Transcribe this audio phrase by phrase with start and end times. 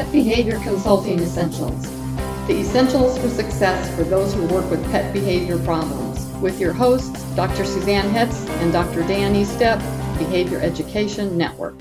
[0.00, 1.90] Pet Behavior Consulting Essentials.
[2.46, 6.24] The essentials for success for those who work with pet behavior problems.
[6.40, 7.66] With your hosts, Dr.
[7.66, 9.02] Suzanne Hetts and Dr.
[9.02, 9.78] Dan Estep,
[10.16, 11.74] Behavior Education Network.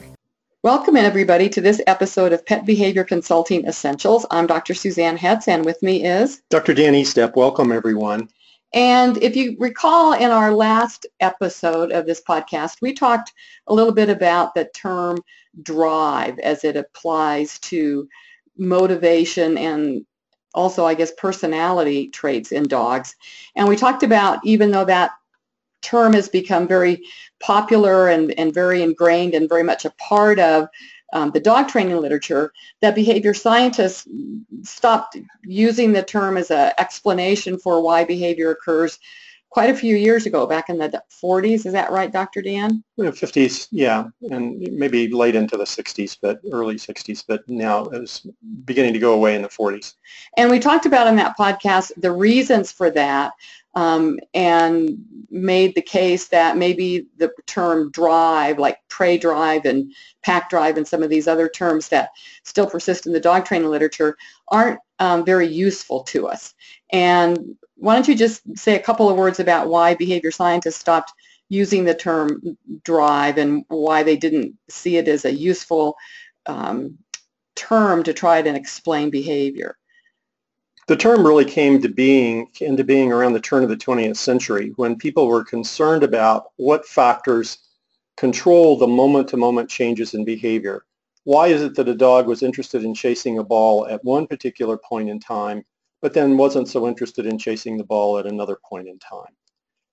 [0.63, 4.25] Welcome everybody to this episode of Pet Behavior Consulting Essentials.
[4.31, 4.73] I'm Dr.
[4.73, 6.73] Suzanne Hetts and with me is Dr.
[6.73, 7.37] Dan Estep.
[7.37, 8.27] Welcome everyone.
[8.73, 13.33] And if you recall in our last episode of this podcast, we talked
[13.67, 15.17] a little bit about the term
[15.63, 18.07] drive as it applies to
[18.57, 20.05] motivation and
[20.53, 23.15] also, I guess, personality traits in dogs.
[23.55, 25.11] And we talked about, even though that
[25.81, 27.01] term has become very
[27.39, 30.67] popular and, and very ingrained and very much a part of
[31.13, 34.07] um, the dog training literature that behavior scientists
[34.63, 38.99] stopped using the term as an explanation for why behavior occurs
[39.49, 41.65] quite a few years ago, back in the 40s.
[41.65, 42.41] Is that right, Dr.
[42.41, 42.83] Dan?
[42.99, 48.25] 50s, yeah, and maybe late into the 60s, but early 60s, but now it's
[48.65, 49.95] beginning to go away in the 40s.
[50.37, 53.33] And we talked about in that podcast the reasons for that
[53.75, 54.97] um, and
[55.29, 60.87] made the case that maybe the term drive, like prey drive and pack drive and
[60.87, 62.09] some of these other terms that
[62.43, 64.17] still persist in the dog training literature,
[64.49, 66.53] aren't um, very useful to us.
[66.91, 71.13] And why don't you just say a couple of words about why behavior scientists stopped
[71.47, 75.95] using the term drive and why they didn't see it as a useful
[76.45, 76.97] um,
[77.55, 79.77] term to try to explain behavior?
[80.87, 84.73] The term really came to being into being around the turn of the 20th century
[84.75, 87.59] when people were concerned about what factors
[88.17, 90.83] control the moment-to-moment changes in behavior.
[91.23, 94.77] Why is it that a dog was interested in chasing a ball at one particular
[94.77, 95.63] point in time,
[96.01, 99.33] but then wasn't so interested in chasing the ball at another point in time?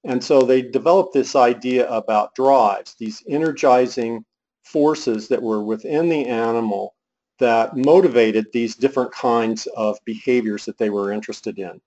[0.05, 4.25] And so they developed this idea about drives, these energizing
[4.65, 6.95] forces that were within the animal
[7.39, 11.81] that motivated these different kinds of behaviors that they were interested in.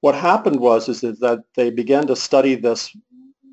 [0.00, 2.96] What happened was is that they began to study this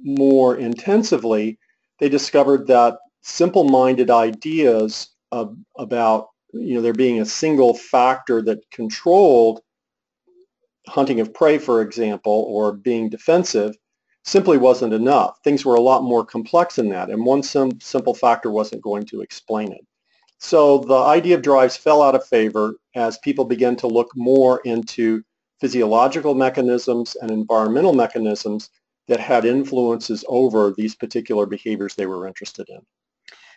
[0.03, 1.59] more intensively.
[1.99, 8.69] They discovered that simple-minded ideas of, about you know there being a single factor that
[8.71, 9.61] controlled
[10.87, 13.75] hunting of prey, for example, or being defensive
[14.23, 15.37] simply wasn't enough.
[15.43, 19.05] Things were a lot more complex than that, and one sim- simple factor wasn't going
[19.05, 19.85] to explain it.
[20.39, 24.61] So the idea of drives fell out of favor as people began to look more
[24.65, 25.21] into
[25.59, 28.69] physiological mechanisms and environmental mechanisms
[29.07, 32.79] that had influences over these particular behaviors they were interested in.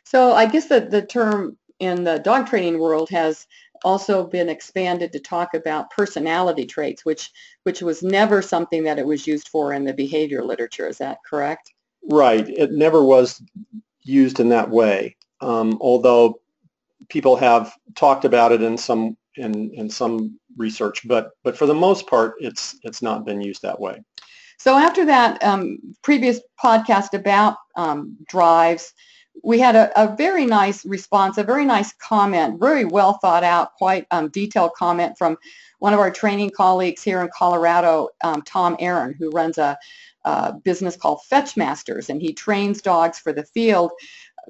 [0.04, 3.46] So I guess that the term in the dog training world has
[3.84, 7.30] also been expanded to talk about personality traits, which
[7.64, 10.86] which was never something that it was used for in the behavior literature.
[10.86, 11.72] Is that correct?
[12.10, 12.48] Right.
[12.48, 13.42] It never was
[14.02, 15.16] used in that way.
[15.40, 16.40] Um, although
[17.08, 21.74] people have talked about it in some in, in some research, but but for the
[21.74, 24.02] most part, it's it's not been used that way.
[24.58, 28.92] So after that um, previous podcast about um, drives,
[29.42, 33.74] we had a, a, very nice response, a very nice comment, very well thought out,
[33.74, 35.36] quite um, detailed comment from
[35.78, 39.76] one of our training colleagues here in Colorado, um, Tom Aaron, who runs a,
[40.24, 43.90] a business called Fetch Masters, and he trains dogs for the field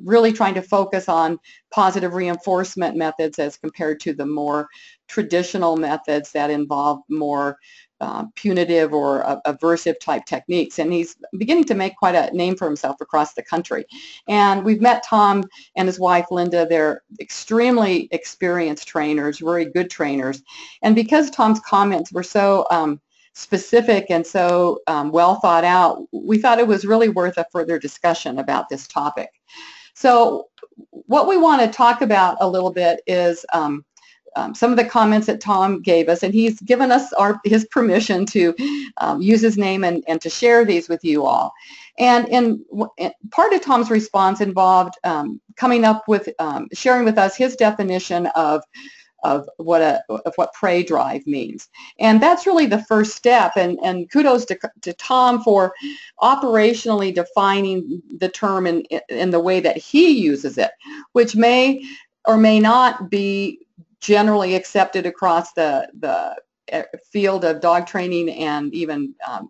[0.00, 1.38] really trying to focus on
[1.70, 4.68] positive reinforcement methods as compared to the more
[5.08, 7.58] traditional methods that involve more
[8.02, 10.80] uh, punitive or uh, aversive type techniques.
[10.80, 13.84] And he's beginning to make quite a name for himself across the country.
[14.26, 15.44] And we've met Tom
[15.76, 16.66] and his wife Linda.
[16.66, 20.42] They're extremely experienced trainers, very good trainers.
[20.82, 23.00] And because Tom's comments were so um,
[23.34, 27.78] specific and so um, well thought out, we thought it was really worth a further
[27.78, 29.30] discussion about this topic.
[29.94, 30.48] So
[30.90, 33.84] what we want to talk about a little bit is um,
[34.36, 37.66] um, some of the comments that Tom gave us, and he's given us our, his
[37.66, 38.54] permission to
[38.98, 41.52] um, use his name and, and to share these with you all.
[41.98, 42.64] And in,
[42.98, 47.56] in part of Tom's response involved um, coming up with, um, sharing with us his
[47.56, 48.62] definition of
[49.24, 51.68] of what a of what prey drive means.
[52.00, 53.52] And that's really the first step.
[53.56, 55.72] And, and kudos to, to Tom for
[56.20, 60.72] operationally defining the term in, in the way that he uses it,
[61.12, 61.84] which may
[62.24, 63.60] or may not be
[64.02, 66.36] generally accepted across the, the
[66.68, 69.48] eh, field of dog training and even um,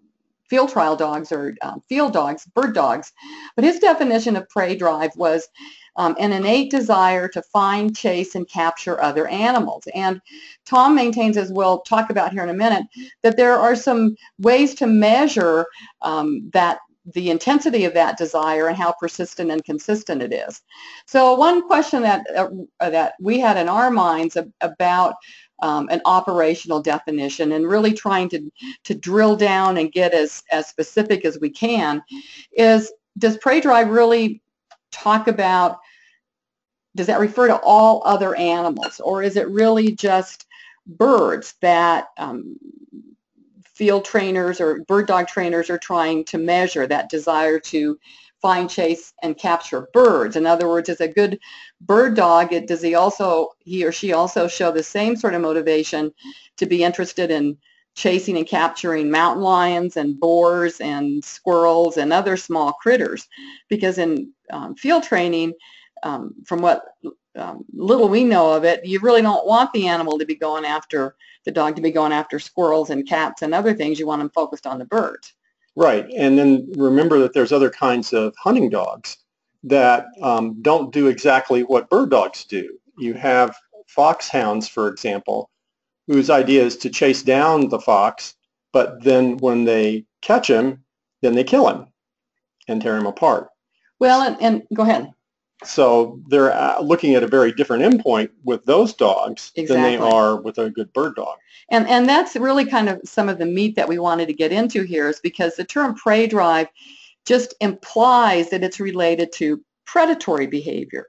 [0.49, 3.13] field trial dogs or um, field dogs, bird dogs.
[3.57, 5.49] But his definition of prey drive was
[5.97, 9.85] um, an innate desire to find, chase, and capture other animals.
[9.95, 10.21] And
[10.67, 12.85] Tom maintains, as we'll talk about here in a minute,
[13.23, 15.67] that there are some ways to measure
[16.03, 16.79] um, that
[17.15, 20.63] the intensity of that desire and how persistent and consistent it is.
[21.07, 22.49] So one question that uh,
[22.81, 25.17] that we had in our minds about
[25.63, 28.51] um, an operational definition and really trying to
[28.85, 32.03] to drill down and get as as specific as we can
[32.53, 34.43] is does prey drive really
[34.91, 35.79] talk about
[36.95, 40.47] does that refer to all other animals or is it really just
[40.87, 42.57] birds that um,
[43.83, 47.99] field trainers or bird dog trainers are trying to measure that desire to
[48.41, 50.37] find, chase, and capture birds.
[50.37, 51.41] In other words, as a good
[51.81, 55.43] bird dog, it, does he also, he or she also show the same sort of
[55.43, 56.13] motivation
[56.59, 57.59] to be interested in
[57.97, 63.27] chasing and capturing mountain lions and boars and squirrels and other small critters?
[63.69, 65.55] Because in um, field training,
[66.05, 66.85] um, from what
[67.37, 70.65] um, little we know of it, you really don't want the animal to be going
[70.65, 73.99] after, the dog to be going after squirrels and cats and other things.
[73.99, 75.35] You want them focused on the birds.
[75.75, 76.09] Right.
[76.11, 79.17] And then remember that there's other kinds of hunting dogs
[79.65, 82.79] that um, don't do exactly what bird dogs do.
[82.99, 83.57] You have
[83.87, 85.51] foxhounds, for example,
[86.07, 88.35] whose idea is to chase down the fox,
[88.73, 90.85] but then when they catch him,
[91.23, 91.87] then they kill him
[92.69, 93.49] and tear him apart.
[93.99, 95.13] Well, and, and go ahead.
[95.65, 99.67] So they're uh, looking at a very different endpoint with those dogs exactly.
[99.67, 101.39] than they are with a good bird dog.
[101.71, 104.53] And, and that's really kind of some of the meat that we wanted to get
[104.53, 106.69] into here is because the term prey drive
[107.25, 111.07] just implies that it's related to predatory behavior.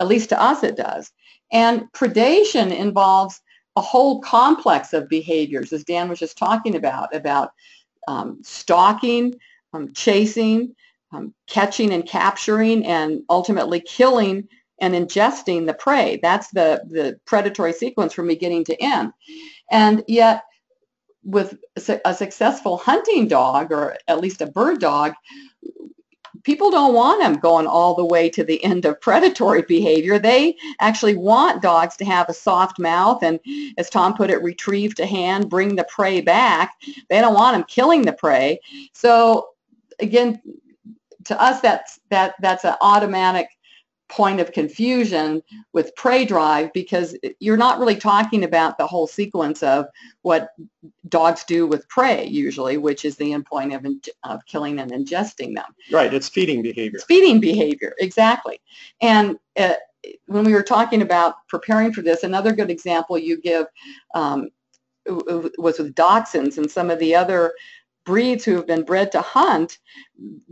[0.00, 1.10] At least to us it does.
[1.52, 3.40] And predation involves
[3.76, 7.52] a whole complex of behaviors, as Dan was just talking about, about
[8.06, 9.34] um, stalking,
[9.72, 10.74] um, chasing,
[11.14, 14.48] um, catching and capturing and ultimately killing
[14.80, 16.18] and ingesting the prey.
[16.22, 19.12] That's the, the predatory sequence from beginning to end.
[19.70, 20.44] And yet,
[21.22, 21.56] with
[22.04, 25.14] a successful hunting dog, or at least a bird dog,
[26.42, 30.18] people don't want them going all the way to the end of predatory behavior.
[30.18, 33.40] They actually want dogs to have a soft mouth and,
[33.78, 36.74] as Tom put it, retrieve to hand, bring the prey back.
[37.08, 38.60] They don't want them killing the prey.
[38.92, 39.48] So
[40.00, 40.42] again,
[41.24, 43.48] to us that's that that's an automatic
[44.08, 45.42] point of confusion
[45.72, 49.86] with prey drive because you're not really talking about the whole sequence of
[50.22, 50.50] what
[51.08, 53.86] dogs do with prey usually, which is the endpoint of,
[54.24, 55.66] of killing and ingesting them.
[55.90, 56.96] Right, it's feeding behavior.
[56.96, 58.60] It's feeding behavior, exactly.
[59.00, 59.74] And uh,
[60.26, 63.66] when we were talking about preparing for this, another good example you give
[64.14, 64.50] um,
[65.06, 67.52] was with dachshunds and some of the other
[68.04, 69.78] breeds who have been bred to hunt,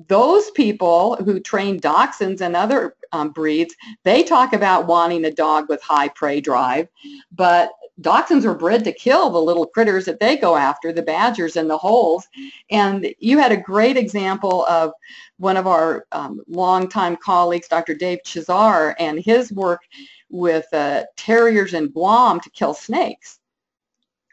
[0.09, 5.69] those people who train dachshunds and other um, breeds, they talk about wanting a dog
[5.69, 6.89] with high prey drive,
[7.31, 7.71] but
[8.01, 11.69] dachshunds are bred to kill the little critters that they go after, the badgers and
[11.69, 12.27] the holes.
[12.71, 14.93] And you had a great example of
[15.39, 17.95] one of our um, longtime colleagues, Dr.
[17.95, 19.83] Dave Chazar, and his work
[20.31, 23.39] with uh, terriers in Guam to kill snakes.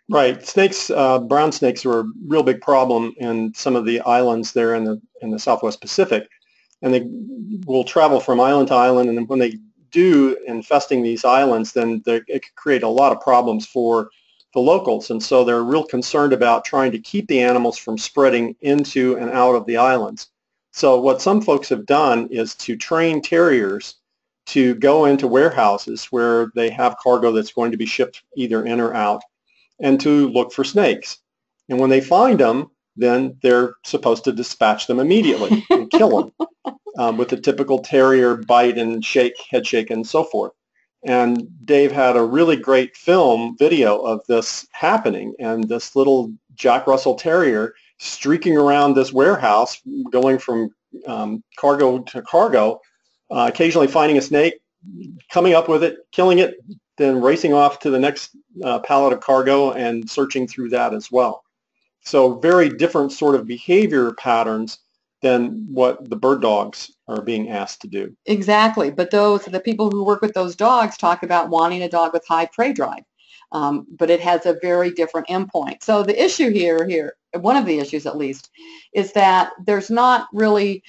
[0.10, 0.44] Right.
[0.44, 4.74] Snakes, uh, brown snakes are a real big problem in some of the islands there
[4.74, 6.28] in the in the Southwest Pacific,
[6.82, 7.06] and they
[7.68, 9.10] will travel from island to island.
[9.10, 9.54] And when they
[9.92, 14.10] do infesting these islands, then it could create a lot of problems for
[14.56, 15.12] the locals.
[15.12, 19.30] And so they're real concerned about trying to keep the animals from spreading into and
[19.30, 20.30] out of the islands.
[20.72, 23.96] So what some folks have done is to train terriers
[24.48, 28.80] to go into warehouses where they have cargo that's going to be shipped either in
[28.80, 29.22] or out
[29.82, 31.20] and to look for snakes.
[31.70, 36.76] And when they find them, then they're supposed to dispatch them immediately and kill them
[36.98, 40.52] um, with the typical terrier bite and shake, head shake, and so forth.
[41.06, 46.88] And Dave had a really great film video of this happening and this little Jack
[46.88, 49.82] Russell Terrier streaking around this warehouse,
[50.12, 50.70] going from
[51.08, 52.82] um, cargo to cargo,
[53.32, 54.56] uh, occasionally finding a snake,
[55.32, 56.56] coming up with it, killing it,
[57.00, 61.12] then racing off to the next uh, pallet of cargo and searching through that as
[61.12, 61.44] well.
[62.02, 64.80] So very different sort of behavior patterns
[65.22, 68.16] than what the bird dogs are being asked to do.
[68.26, 68.92] Exactly.
[68.92, 72.26] But those, the people who work with those dogs talk about wanting a dog with
[72.28, 73.04] high prey drive.
[73.52, 75.82] Um, but it has a very different endpoint.
[75.82, 78.50] So the issue here, here, one of the issues at least,
[78.94, 80.84] is that there's not really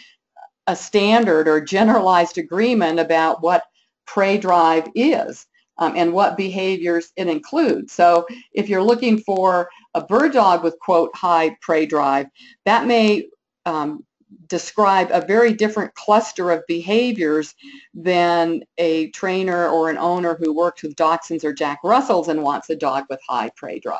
[0.66, 3.64] a standard or generalized agreement about what
[4.06, 5.46] prey drive is
[5.80, 7.92] um, and what behaviors it includes.
[7.92, 12.26] So if you're looking for a bird dog with, quote, high prey drive,
[12.66, 13.28] that may
[13.66, 14.04] um,
[14.46, 17.54] describe a very different cluster of behaviors
[17.94, 22.70] than a trainer or an owner who works with Dachshunds or Jack Russells and wants
[22.70, 23.98] a dog with high prey drive.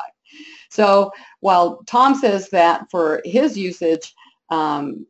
[0.69, 1.11] So
[1.41, 4.13] while Tom says that for his usage,
[4.49, 5.05] um,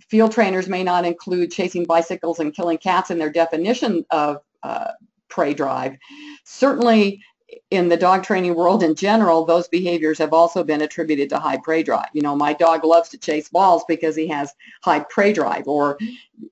[0.00, 4.90] field trainers may not include chasing bicycles and killing cats in their definition of uh,
[5.28, 5.96] prey drive.
[6.44, 7.22] Certainly
[7.70, 11.56] in the dog training world in general, those behaviors have also been attributed to high
[11.56, 12.08] prey drive.
[12.12, 15.98] You know, my dog loves to chase balls because he has high prey drive or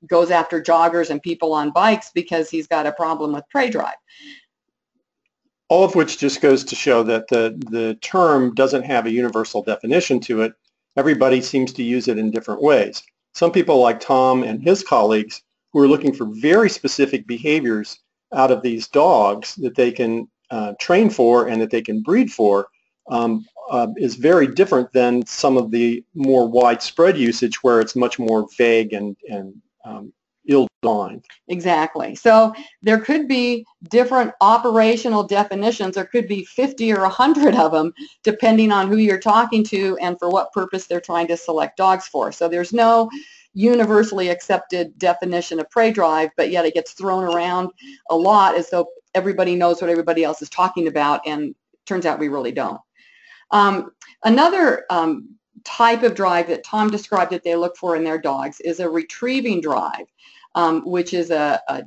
[0.06, 3.97] goes after joggers and people on bikes because he's got a problem with prey drive.
[5.68, 9.62] All of which just goes to show that the, the term doesn't have a universal
[9.62, 10.52] definition to it.
[10.97, 13.02] Everybody seems to use it in different ways.
[13.35, 15.42] Some people like Tom and his colleagues
[15.73, 17.99] who are looking for very specific behaviors
[18.35, 22.33] out of these dogs that they can uh, train for and that they can breed
[22.33, 22.68] for
[23.11, 28.18] um, uh, is very different than some of the more widespread usage where it's much
[28.18, 29.54] more vague and, and
[29.85, 30.12] um,
[30.49, 31.25] ill-defined.
[31.49, 32.14] Exactly.
[32.14, 35.95] So there could be different operational definitions.
[35.95, 37.92] There could be 50 or 100 of them
[38.23, 42.06] depending on who you're talking to and for what purpose they're trying to select dogs
[42.06, 42.30] for.
[42.33, 43.11] So there's no
[43.56, 47.70] universally accepted definition of prey drive, but yet it gets thrown around
[48.10, 51.54] a lot as though everybody knows what everybody else is talking about, and
[51.86, 52.80] turns out we really don't.
[53.50, 53.92] Um,
[54.25, 55.30] another um,
[55.64, 58.90] type of drive that Tom described that they look for in their dogs is a
[58.90, 60.04] retrieving drive,
[60.54, 61.82] um, which is a, a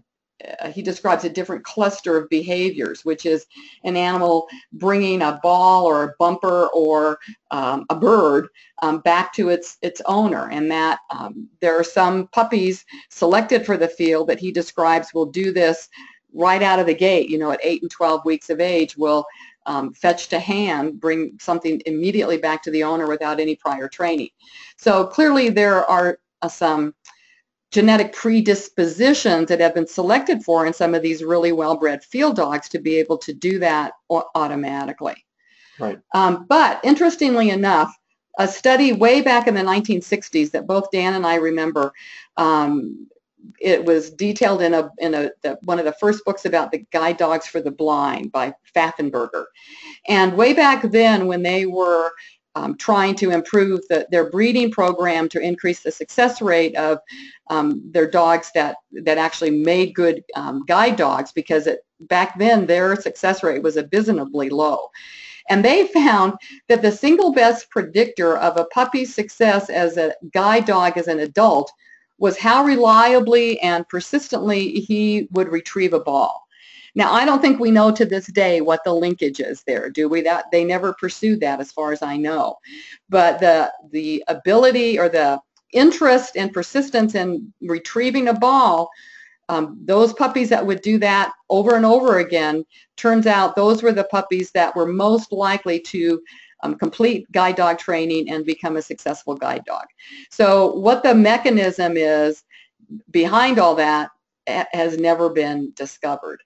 [0.60, 3.46] uh, he describes a different cluster of behaviors, which is
[3.84, 7.20] an animal bringing a ball or a bumper or
[7.52, 8.48] um, a bird
[8.82, 13.78] um, back to its its owner, and that um, there are some puppies selected for
[13.78, 15.90] the field that he describes will do this
[16.34, 17.30] right out of the gate.
[17.30, 19.26] You know, at eight and 12 weeks of age, will
[19.66, 24.30] um, fetch to hand, bring something immediately back to the owner without any prior training.
[24.78, 26.96] So clearly there are uh, some
[27.72, 32.68] genetic predispositions that have been selected for in some of these really well-bred field dogs
[32.70, 35.26] to be able to do that automatically.
[35.78, 36.00] Right.
[36.14, 37.96] Um, but interestingly enough,
[38.38, 41.94] a study way back in the 1960s that both Dan and I remember,
[42.38, 43.08] um,
[43.60, 46.86] it was detailed in a in a the, one of the first books about the
[46.92, 49.46] guide dogs for the blind by Pfaffenberger.
[50.08, 52.12] And way back then, when they were
[52.60, 57.00] um, trying to improve the, their breeding program to increase the success rate of
[57.50, 62.66] um, their dogs that, that actually made good um, guide dogs because it, back then
[62.66, 64.90] their success rate was abysmally low.
[65.50, 66.34] And they found
[66.68, 71.20] that the single best predictor of a puppy's success as a guide dog as an
[71.20, 71.72] adult
[72.20, 76.46] was how reliably and persistently he would retrieve a ball.
[76.96, 80.10] Now, I don't think we know to this day what the linkage is there, do
[80.10, 80.22] we?
[80.22, 82.58] That They never pursued that as far as I know.
[83.10, 85.40] But the, the ability or the
[85.74, 88.90] interest and persistence in retrieving a ball,
[89.50, 92.66] um, those puppies that would do that over and over again,
[92.98, 96.22] turns out those were the puppies that were most likely to
[96.64, 99.86] um, complete guide dog training and become a successful guide dog.
[100.30, 102.44] So what the mechanism is
[103.12, 104.10] behind all that
[104.48, 106.42] has never been discovered.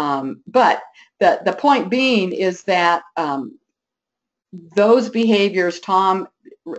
[0.00, 0.76] Um, but
[1.20, 3.58] the, the point being is that um,
[4.74, 6.26] those behaviors Tom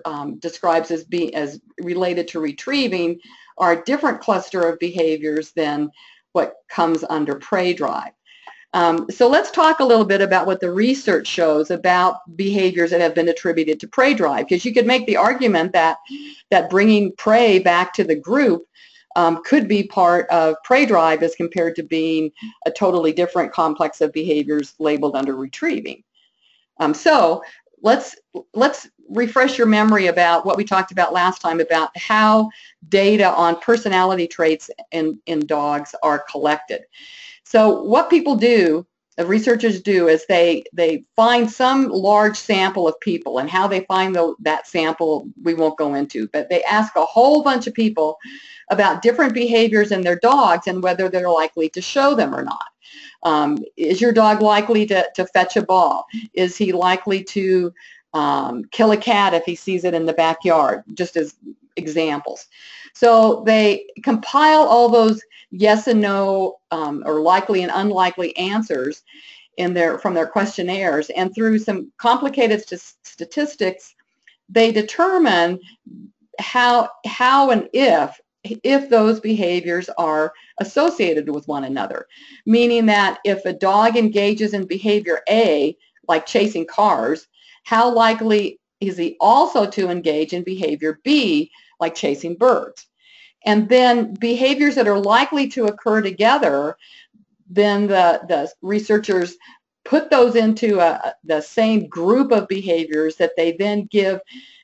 [0.06, 1.50] um, describes as being as
[1.92, 3.20] related to retrieving
[3.58, 5.92] are a different cluster of behaviors than
[6.36, 8.14] what comes under prey drive.
[8.74, 13.02] Um, so let's talk a little bit about what the research shows about behaviors that
[13.02, 15.98] have been attributed to prey drive, because you could make the argument that
[16.52, 18.62] that bringing prey back to the group
[19.16, 22.32] um, could be part of prey drive as compared to being
[22.66, 26.04] a totally different complex of behaviors labeled under retrieving.
[26.80, 27.44] Um, so
[27.82, 28.16] let's
[28.54, 32.50] let's refresh your memory about what we talked about last time about how
[32.90, 36.84] data on personality traits in, in dogs are collected.
[37.44, 38.86] So what people do
[39.20, 44.16] researchers do is they they find some large sample of people and how they find
[44.16, 48.18] the, that sample we won't go into but they ask a whole bunch of people
[48.72, 52.66] about different behaviors in their dogs and whether they're likely to show them or not.
[53.24, 56.08] Um, is your dog likely to, to fetch a ball?
[56.34, 57.74] Is he likely to
[58.14, 60.84] um, kill a cat if he sees it in the backyard?
[60.94, 61.36] Just as
[61.76, 62.48] examples
[62.94, 65.22] so they compile all those
[65.52, 69.04] yes and no um, or likely and unlikely answers
[69.58, 71.10] in their from their questionnaires.
[71.12, 73.96] And through some complicated st statistics
[74.50, 75.60] they determine
[76.40, 82.08] how how and if if those behaviors are associated with one another.
[82.46, 87.28] Meaning that if a dog engages in behavior A like chasing cars
[87.64, 92.88] how likely is he also to engage in behavior B like chasing birds
[93.46, 96.78] and then behaviors that are likely to occur together,
[97.50, 99.36] then the, the researchers
[99.84, 104.20] put those into a, the same group of behaviors that they then give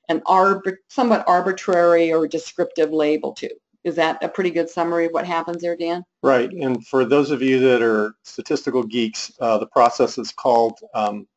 [0.09, 3.49] an arbit somewhat arbitrary or descriptive label to.
[3.83, 6.03] Is that a pretty good summary of what happens there, Dan?
[6.21, 6.51] Right.
[6.51, 11.27] And for those of you that are statistical geeks, uh, the process is called um,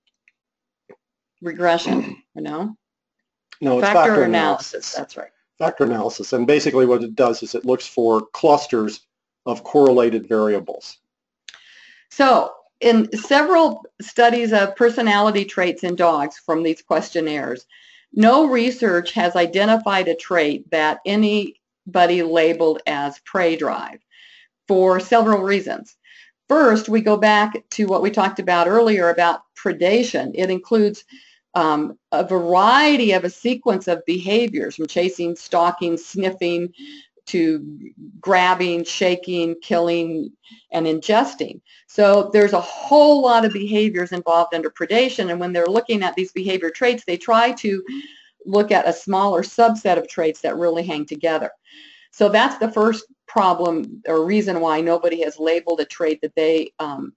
[1.41, 2.77] regression, you know?
[3.61, 4.73] No, it's factor, factor analysis.
[4.73, 4.95] analysis.
[4.95, 5.31] That's right.
[5.61, 6.33] Factor analysis.
[6.33, 9.07] And basically what it does is it looks for clusters
[9.47, 10.97] of correlated variables.
[12.11, 17.67] So in several studies of personality traits in dogs from these questionnaires,
[18.15, 24.01] no research has identified a trait that anybody labeled as prey drive
[24.67, 25.95] for several reasons.
[26.49, 30.33] First, we go back to what we talked about earlier about predation.
[30.35, 31.05] It includes
[31.55, 36.73] um, a variety of a sequence of behaviors from chasing, stalking, sniffing,
[37.27, 40.33] to grabbing, shaking, killing,
[40.73, 41.61] and ingesting.
[41.87, 46.15] So there's a whole lot of behaviors involved under predation, and when they're looking at
[46.17, 47.85] these behavior traits, they try to
[48.47, 51.51] look at a smaller subset of traits that really hang together.
[52.11, 56.73] So that's the first problem or reason why nobody has labeled a trait that they
[56.81, 57.13] um,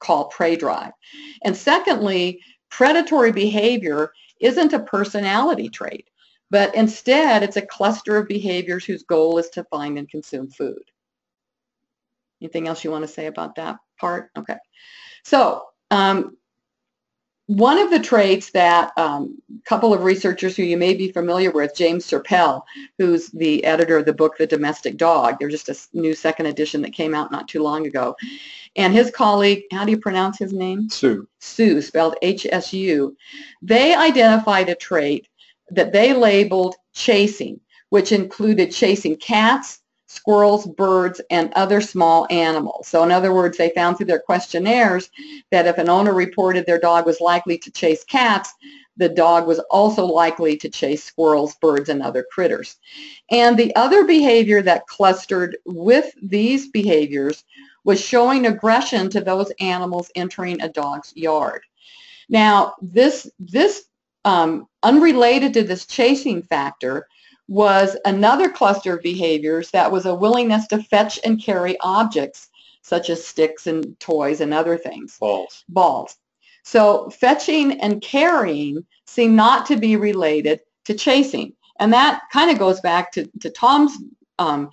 [0.00, 0.92] call prey drive.
[1.44, 6.08] And secondly, predatory behavior isn't a personality trait.
[6.50, 10.82] But instead, it's a cluster of behaviors whose goal is to find and consume food.
[12.40, 14.30] Anything else you want to say about that part?
[14.36, 14.56] Okay.
[15.24, 16.36] So um,
[17.46, 21.52] one of the traits that a um, couple of researchers who you may be familiar
[21.52, 22.62] with, James Serpell,
[22.98, 26.82] who's the editor of the book The Domestic Dog, there's just a new second edition
[26.82, 28.16] that came out not too long ago,
[28.74, 30.88] and his colleague, how do you pronounce his name?
[30.90, 31.26] Sue.
[31.38, 33.16] Sue, spelled H-S-U.
[33.62, 35.28] They identified a trait
[35.70, 37.60] that they labeled chasing,
[37.90, 39.80] which included chasing cats,
[40.16, 42.88] squirrels, birds, and other small animals.
[42.88, 45.10] So in other words, they found through their questionnaires
[45.50, 48.52] that if an owner reported their dog was likely to chase cats,
[48.96, 52.76] the dog was also likely to chase squirrels, birds, and other critters.
[53.30, 57.44] And the other behavior that clustered with these behaviors
[57.84, 61.62] was showing aggression to those animals entering a dog's yard.
[62.28, 63.84] Now, this, this
[64.24, 67.06] um, unrelated to this chasing factor
[67.48, 72.48] was another cluster of behaviors that was a willingness to fetch and carry objects
[72.82, 75.16] such as sticks and toys and other things.
[75.18, 75.64] Balls.
[75.68, 76.16] Balls.
[76.62, 81.52] So fetching and carrying seem not to be related to chasing.
[81.78, 83.92] And that kind of goes back to, to Tom's
[84.38, 84.70] um,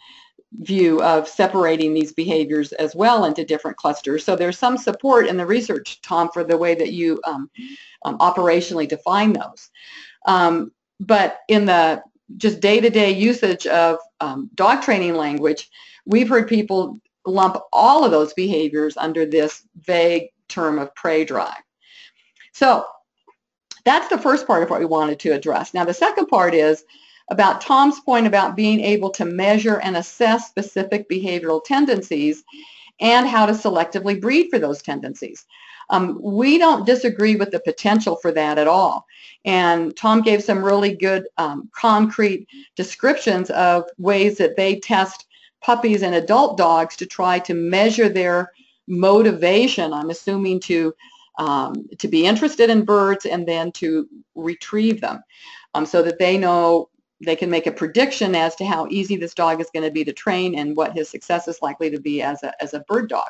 [0.60, 4.24] view of separating these behaviors as well into different clusters.
[4.24, 7.50] So there's some support in the research, Tom, for the way that you um,
[8.06, 9.72] um, operationally define those.
[10.28, 12.04] Um, but in the
[12.38, 15.70] just day-to-day usage of um, dog training language,
[16.06, 21.62] we've heard people lump all of those behaviors under this vague term of prey drive.
[22.54, 22.86] So
[23.86, 25.74] that's the first part of what we wanted to address.
[25.74, 26.84] Now the second part is
[27.30, 32.44] about Tom's point about being able to measure and assess specific behavioral tendencies
[33.00, 35.46] and how to selectively breed for those tendencies.
[35.90, 39.06] Um, we don't disagree with the potential for that at all.
[39.46, 45.26] And Tom gave some really good um, concrete descriptions of ways that they test
[45.62, 48.52] puppies and adult dogs to try to measure their
[48.88, 50.94] motivation, I'm assuming to
[51.40, 55.24] um, to be interested in birds and then to retrieve them
[55.74, 56.90] um, so that they know
[57.26, 60.04] they can make a prediction as to how easy this dog is going to be
[60.04, 63.10] to train and what his success is likely to be as a, as a bird
[63.10, 63.30] dog.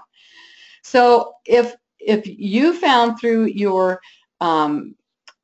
[0.81, 4.01] So if, if you found through your
[4.41, 4.95] um,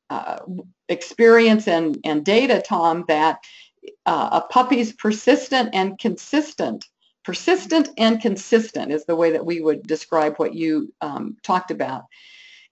[0.09, 0.37] uh,
[0.89, 3.39] experience and, and data, Tom, that
[4.05, 6.85] uh, a puppy's persistent and consistent,
[7.23, 12.03] persistent and consistent is the way that we would describe what you um, talked about.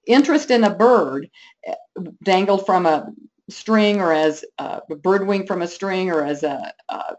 [0.05, 1.29] Interest in a bird
[1.65, 1.75] eh,
[2.23, 3.11] dangled from a
[3.49, 7.13] string or as a bird wing from a string or as a uh,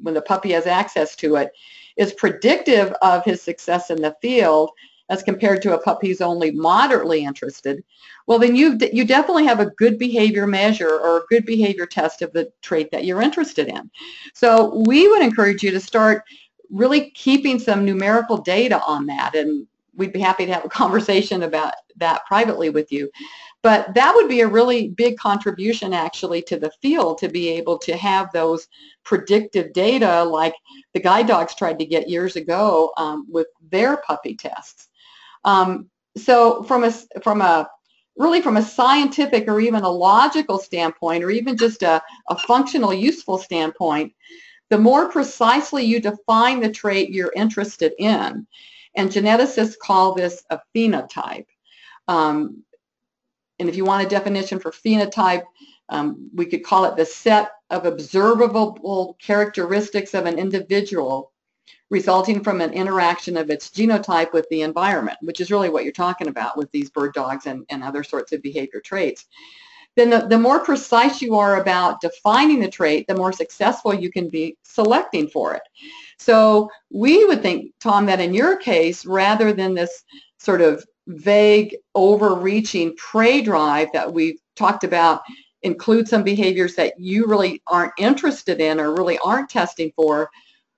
[0.00, 1.50] when the puppy has access to it
[1.96, 4.70] is predictive of his success in the field
[5.10, 7.84] as compared to a puppy who's only moderately interested,
[8.26, 12.22] well then you you definitely have a good behavior measure or a good behavior test
[12.22, 13.90] of the trait that you're interested in.
[14.32, 16.24] So we would encourage you to start
[16.70, 21.42] really keeping some numerical data on that and we'd be happy to have a conversation
[21.42, 23.10] about that privately with you.
[23.62, 27.78] But that would be a really big contribution actually to the field to be able
[27.78, 28.68] to have those
[29.04, 30.54] predictive data like
[30.92, 34.88] the guide dogs tried to get years ago um, with their puppy tests.
[35.44, 37.68] Um, so from a, from a
[38.16, 42.94] really from a scientific or even a logical standpoint or even just a, a functional
[42.94, 44.12] useful standpoint,
[44.70, 48.46] the more precisely you define the trait you're interested in,
[48.94, 51.46] and geneticists call this a phenotype,
[52.08, 52.64] Um,
[53.58, 55.44] and if you want a definition for phenotype,
[55.88, 61.32] um, we could call it the set of observable characteristics of an individual
[61.90, 65.92] resulting from an interaction of its genotype with the environment, which is really what you're
[65.92, 69.26] talking about with these bird dogs and, and other sorts of behavior traits.
[69.96, 74.10] Then the, the more precise you are about defining the trait, the more successful you
[74.10, 75.62] can be selecting for it.
[76.18, 80.02] So we would think, Tom, that in your case, rather than this
[80.38, 85.20] sort of vague, overreaching prey drive that we've talked about
[85.62, 90.30] include some behaviors that you really aren't interested in or really aren't testing for,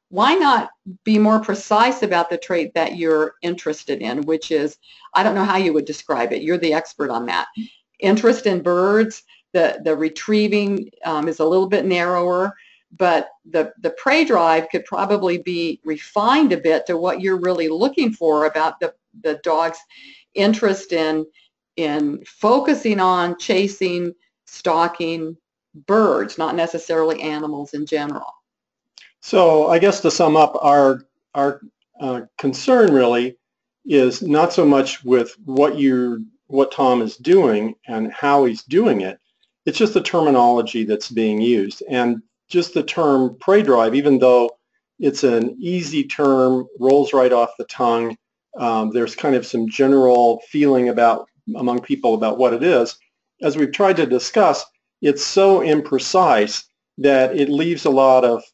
[0.08, 0.70] why not
[1.04, 4.78] be more precise about the trait that you're interested in, which is,
[5.14, 6.42] I don't know how you would describe it.
[6.42, 7.48] You're the expert on that.
[7.98, 12.54] Interest in birds, the, the retrieving um, is a little bit narrower,
[12.96, 17.68] but the, the prey drive could probably be refined a bit to what you're really
[17.68, 19.78] looking for about the, the dog's
[20.34, 21.26] interest in,
[21.76, 24.14] in focusing on chasing,
[24.46, 25.36] stalking
[25.86, 28.35] birds, not necessarily animals in general.
[29.26, 31.02] So I guess to sum up, our,
[31.34, 31.60] our
[32.00, 33.36] uh, concern really
[33.84, 39.00] is not so much with what you what Tom is doing and how he's doing
[39.00, 39.18] it.
[39.64, 41.82] It's just the terminology that's being used.
[41.90, 44.48] And just the term prey drive, even though
[45.00, 48.16] it's an easy term, rolls right off the tongue,
[48.56, 52.96] um, there's kind of some general feeling about among people about what it is.
[53.42, 54.64] As we've tried to discuss,
[55.02, 56.62] it's so imprecise
[56.98, 58.44] that it leaves a lot of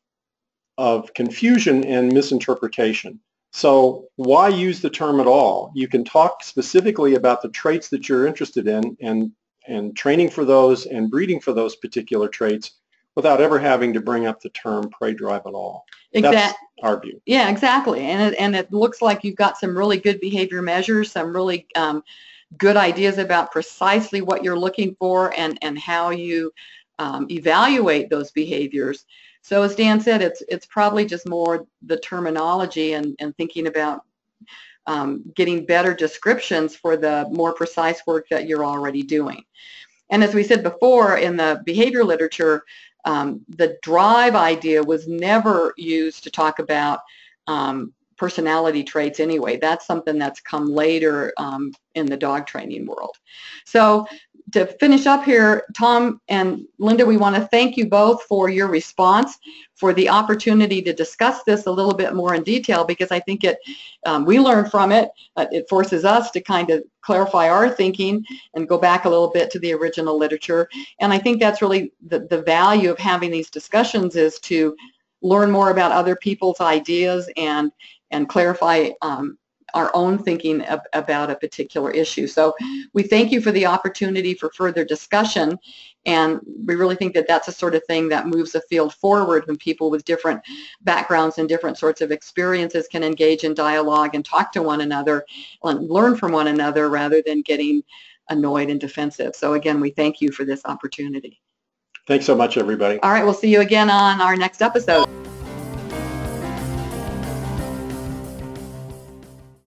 [0.79, 3.21] of confusion and misinterpretation.
[3.53, 5.73] So why use the term at all?
[5.75, 9.33] You can talk specifically about the traits that you're interested in and,
[9.69, 12.73] and training for those and breeding for those particular traits
[13.15, 15.85] without ever having to bring up the term prey drive at all.
[16.13, 16.39] Exactly.
[16.39, 17.21] That's our view.
[17.27, 18.01] Yeah, exactly.
[18.01, 21.67] And it, and it looks like you've got some really good behavior measures, some really
[21.75, 22.03] um,
[22.57, 26.53] good ideas about precisely what you're looking for and, and how you
[26.99, 29.07] um, evaluate those behaviors.
[29.43, 34.03] So as Dan said, it's it's probably just more the terminology and, and thinking about
[34.87, 39.45] um, getting better descriptions for the more precise work that you're already doing.
[40.11, 42.65] And as we said before, in the behavior literature,
[43.05, 47.01] um, the drive idea was never used to talk about
[47.47, 49.57] um, personality traits anyway.
[49.57, 53.17] That's something that's come later um, in the dog training world.
[53.65, 54.07] So
[54.53, 58.69] to finish up here, Tom and Linda, we want to thank you both for your
[58.69, 59.39] response,
[59.75, 63.45] for the opportunity to discuss this a little bit more in detail because I think
[63.45, 63.59] it,
[64.05, 65.11] um, we learn from it.
[65.37, 68.25] Uh, it forces us to kind of clarify our thinking
[68.55, 70.69] and go back a little bit to the original literature.
[71.01, 74.77] And I think that's really the, the value of having these discussions is to
[75.23, 77.73] learn more about other people's ideas and,
[78.11, 79.39] and clarify um,
[79.75, 82.27] our own thinking ab about a particular issue.
[82.27, 82.55] So
[82.93, 85.59] we thank you for the opportunity for further discussion
[86.05, 89.47] and we really think that that's a sort of thing that moves the field forward
[89.47, 90.41] when people with different
[90.83, 95.25] backgrounds and different sorts of experiences can engage in dialogue and talk to one another
[95.63, 97.83] and learn from one another rather than getting
[98.31, 99.37] annoyed and defensive.
[99.37, 101.41] So again, we thank you for this opportunity.
[102.09, 102.99] Thanks so much, everybody.
[103.01, 105.07] All right, we'll see you again on our next episode.